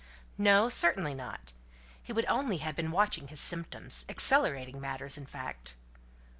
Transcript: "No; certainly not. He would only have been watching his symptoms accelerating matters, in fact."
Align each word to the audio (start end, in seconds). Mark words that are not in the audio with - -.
"No; 0.39 0.67
certainly 0.67 1.13
not. 1.13 1.53
He 2.01 2.11
would 2.11 2.25
only 2.25 2.57
have 2.57 2.75
been 2.75 2.89
watching 2.89 3.27
his 3.27 3.39
symptoms 3.39 4.03
accelerating 4.09 4.81
matters, 4.81 5.15
in 5.15 5.27
fact." 5.27 5.75